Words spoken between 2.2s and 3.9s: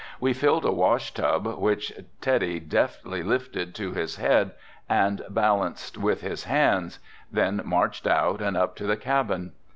Teddy deftly lifted